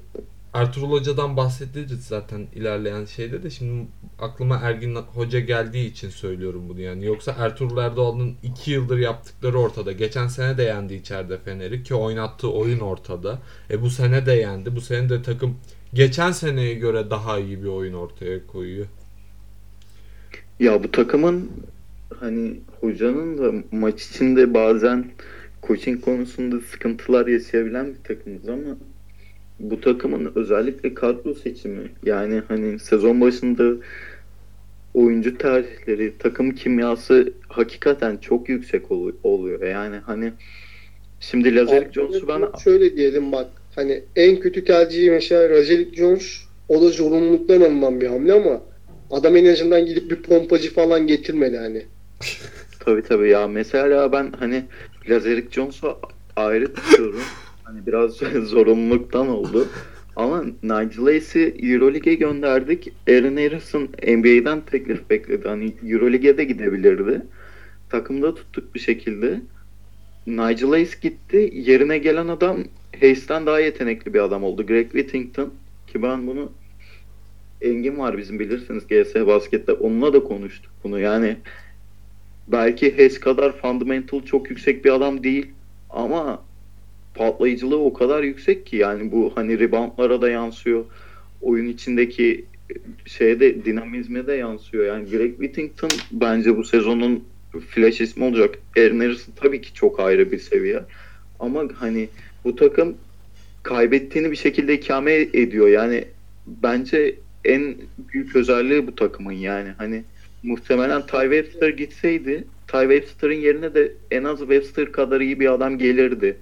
[0.57, 3.87] Ertuğrul Hoca'dan bahsedeceğiz zaten ilerleyen şeyde de şimdi
[4.19, 7.05] aklıma Ergin Hoca geldiği için söylüyorum bunu yani.
[7.05, 9.93] Yoksa Ertuğrul Erdoğan'ın 2 yıldır yaptıkları ortada.
[9.93, 13.39] Geçen sene de yendi içeride Fener'i ki oynattığı oyun ortada.
[13.71, 14.77] E bu sene de yendi.
[14.77, 15.57] Bu sene de takım
[15.95, 18.87] geçen seneye göre daha iyi bir oyun ortaya koyuyor.
[20.61, 21.51] Ya bu takımın
[22.21, 25.11] hani hocanın da maç içinde bazen
[25.63, 28.77] coaching konusunda sıkıntılar yaşayabilen bir takımız ama
[29.61, 33.73] bu takımın özellikle kadro seçimi yani hani sezon başında
[34.95, 39.63] oyuncu tercihleri, takım kimyası hakikaten çok yüksek ol- oluyor.
[39.63, 40.33] Yani hani
[41.21, 46.83] şimdi Lazarick Jones'u ben Şöyle diyelim bak hani en kötü tercihi mesela Rajelik Jones o
[46.83, 48.63] da zorunluluktan alınan bir hamle ama
[49.11, 51.83] adam en azından gidip bir pompacı falan getirmedi hani.
[52.81, 54.65] Tabii tabii ya mesela ben hani
[55.09, 55.99] Lazarick Jones'u
[56.37, 57.21] ayrı tutuyorum.
[57.67, 58.13] Hani biraz
[58.45, 59.69] zorunluluktan oldu.
[60.17, 62.93] Ama Nigel Hayes'i Euroleague'e gönderdik.
[63.09, 65.49] Aaron Harrison NBA'den teklif bekledi.
[65.49, 67.23] Hani Euroleague'e de gidebilirdi.
[67.91, 69.41] Takımda tuttuk bir şekilde.
[70.27, 71.51] Nigel Hayes gitti.
[71.55, 72.65] Yerine gelen adam
[73.01, 74.67] Hayes'ten daha yetenekli bir adam oldu.
[74.67, 75.53] Greg Whittington.
[75.87, 76.53] Ki ben bunu
[77.61, 79.73] Engin var bizim bilirsiniz GS Basket'te.
[79.73, 81.01] Onunla da konuştuk bunu.
[81.01, 81.37] Yani
[82.49, 85.47] belki Hes kadar fundamental çok yüksek bir adam değil
[85.91, 86.46] ama
[87.17, 90.85] patlayıcılığı o kadar yüksek ki yani bu hani reboundlara da yansıyor.
[91.43, 92.45] Oyun içindeki
[93.07, 94.87] şeye de dinamizme de yansıyor.
[94.87, 97.25] Yani Greg Whittington bence bu sezonun
[97.69, 98.59] flash ismi olacak.
[98.79, 100.83] Aaron Harrison tabii ki çok ayrı bir seviye.
[101.41, 102.09] Ama hani
[102.45, 102.95] bu takım
[103.63, 105.69] kaybettiğini bir şekilde ikame ediyor.
[105.69, 106.05] Yani
[106.47, 107.77] bence en
[108.13, 109.69] büyük özelliği bu takımın yani.
[109.79, 110.05] Hani
[110.43, 115.79] muhtemelen Ty Webster gitseydi Ty Webster'ın yerine de en az Webster kadar iyi bir adam
[115.79, 116.37] gelirdi.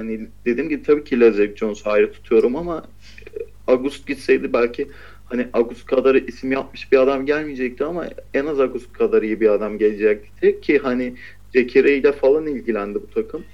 [0.00, 2.84] Hani dediğim gibi tabii ki Lazarus Jones ayrı tutuyorum ama
[3.66, 4.88] August gitseydi belki
[5.24, 9.48] hani August kadar isim yapmış bir adam gelmeyecekti ama en az August kadar iyi bir
[9.48, 11.14] adam gelecekti ki hani
[11.52, 13.44] Zekere ile falan ilgilendi bu takım.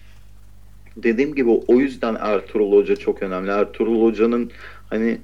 [0.96, 3.50] Dediğim gibi o yüzden Ertuğrul Hoca çok önemli.
[3.50, 4.50] Ertuğrul Hoca'nın
[4.90, 5.18] hani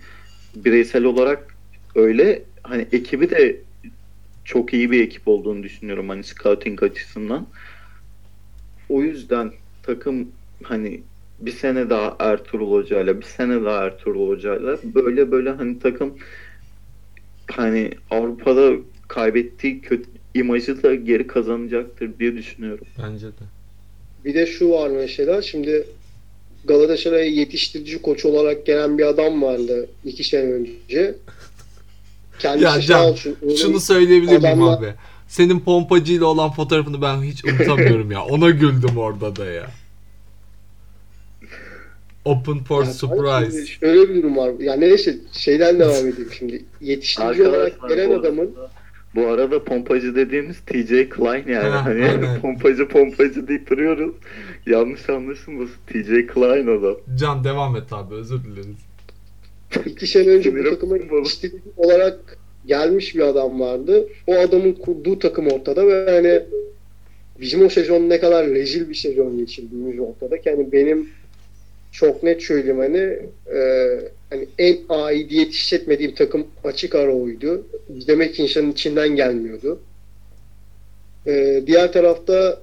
[0.56, 1.56] bireysel olarak
[1.94, 3.56] öyle hani ekibi de
[4.44, 7.46] çok iyi bir ekip olduğunu düşünüyorum hani scouting açısından.
[8.88, 10.28] O yüzden takım
[10.62, 11.02] hani
[11.46, 16.14] bir sene daha Ertuğrul Hoca'yla, bir sene daha Ertuğrul Hoca'yla böyle böyle hani takım
[17.50, 18.72] hani Avrupa'da
[19.08, 22.86] kaybettiği kötü imajı da geri kazanacaktır diye düşünüyorum.
[22.98, 23.44] Bence de.
[24.24, 25.86] Bir de şu var mesela şimdi
[26.64, 31.14] Galatasaray'a yetiştirici koç olarak gelen bir adam vardı iki sene önce.
[32.38, 34.94] Kendisi Ya Can, olsun, Şunu söyleyebilir miyim Adamlar- abi?
[35.28, 38.24] Senin pompacıyla olan fotoğrafını ben hiç unutamıyorum ya.
[38.24, 39.70] Ona güldüm orada da ya.
[42.24, 43.66] Open for Yani surprise.
[43.66, 44.52] Şöyle bir durum var.
[44.58, 46.64] Yani neyse şeyden devam edeyim şimdi.
[46.80, 48.70] Yetiştirici olarak gelen bu adamın arada-
[49.14, 51.68] Bu arada pompacı dediğimiz TJ Klein yani.
[51.68, 52.40] Ha, hani aynen.
[52.40, 54.14] pompacı pompacı deyip duruyoruz.
[54.66, 55.74] Yanlış anlaşılmasın.
[55.86, 56.96] TJ Klein adam.
[57.18, 58.66] Can devam et abi özür dileriz.
[59.86, 64.08] iki sene önce bu takıma yetiştirici olarak gelmiş bir adam vardı.
[64.26, 66.42] O adamın kurduğu takım ortada ve hani
[67.40, 71.08] bizim o sezon ne kadar rezil bir sezon geçirdiğimiz ortada ki hani benim
[71.92, 73.18] çok net söyleyeyim hani
[73.56, 73.60] e,
[74.30, 77.66] hani en aidiyet hissetmediğim takım açık ara oydu.
[77.88, 79.80] Demek ki insanın içinden gelmiyordu.
[81.26, 82.60] E, diğer tarafta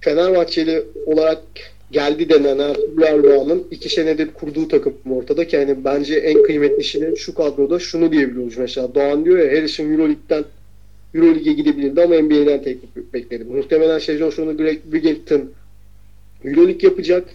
[0.00, 1.42] Fenerbahçeli olarak
[1.90, 7.34] geldi denen Ertuğrul Erdoğan'ın iki senedir kurduğu takım ortada ki hani bence en kıymetlisini şu
[7.34, 10.44] kadroda şunu diyebiliyoruz mesela Doğan diyor ya Harrison Euroleague'den
[11.14, 13.56] Euroleague'e gidebilirdi ama NBA'den teklif bekledim.
[13.56, 15.50] Muhtemelen sezon sonu Greg Bridgerton
[16.44, 17.28] Euroleague yapacak.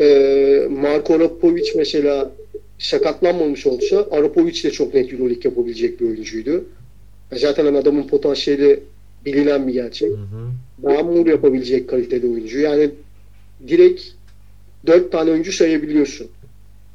[0.00, 2.32] Ee, Marko Arapovic mesela
[2.78, 6.64] sakatlanmamış olsa Arapovic de çok net Euroleague yapabilecek bir oyuncuydu.
[7.32, 8.80] Zaten hani adamın potansiyeli
[9.24, 10.10] bilinen bir gerçek.
[10.10, 11.30] Hı hı.
[11.30, 12.58] Yapabilecek kalitede oyuncu.
[12.58, 12.90] Yani
[13.68, 14.02] direkt
[14.86, 16.26] dört tane oyuncu sayabiliyorsun.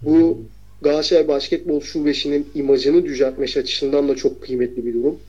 [0.02, 0.42] Bu
[0.82, 5.20] Galatasaray Basketbol Şubesi'nin imajını düzeltmesi açısından da çok kıymetli bir durum.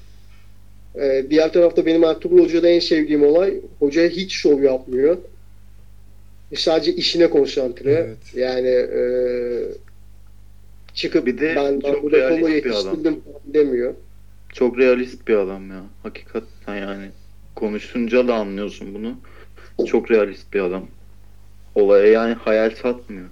[1.00, 5.16] Ee, diğer tarafta benim Ertuğrul Hoca'da en sevdiğim olay hoca hiç şov yapmıyor.
[6.52, 7.92] E, Sadece işine konsantre.
[7.92, 8.34] Evet.
[8.34, 9.02] Yani e,
[10.94, 12.96] çıkıp Bir de ben, ben çok realist bir adam.
[13.44, 13.94] demiyor.
[14.52, 15.82] Çok realist bir adam ya.
[16.02, 17.10] Hakikaten yani.
[17.54, 19.16] Konuşunca da anlıyorsun bunu.
[19.86, 20.86] Çok realist bir adam.
[21.74, 23.26] Olaya yani hayal satmıyor.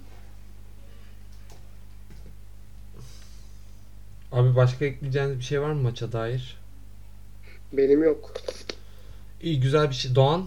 [4.31, 6.57] Abi başka ekleyeceğiniz bir şey var mı maça dair?
[7.73, 8.33] Benim yok.
[9.41, 10.15] İyi güzel bir şey.
[10.15, 10.45] Doğan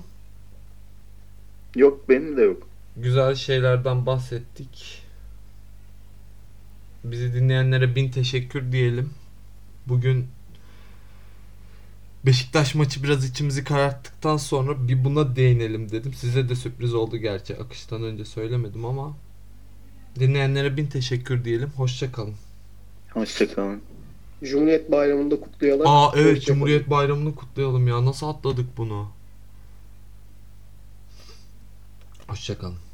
[1.77, 2.69] Yok benim de yok.
[2.97, 5.03] güzel şeylerden bahsettik.
[7.05, 9.11] Bizi dinleyenlere bin teşekkür diyelim.
[9.87, 10.27] Bugün
[12.27, 16.15] Beşiktaş maçı biraz içimizi kararttıktan sonra bir buna değinelim dedim.
[16.15, 17.57] Size de sürpriz oldu gerçi.
[17.57, 19.17] Akıştan önce söylemedim ama
[20.21, 21.71] dinleyenlere bin teşekkür diyelim.
[21.77, 22.35] Hoşça kalın.
[23.11, 23.81] Hoşçakalın.
[24.45, 25.87] Cumhuriyet Bayramı'nda kutlayalım.
[25.87, 26.43] Aa evet.
[26.43, 28.05] Cumhuriyet Bayramı'nı kutlayalım ya.
[28.05, 29.09] Nasıl atladık bunu?
[32.33, 32.92] Hoşça kalın.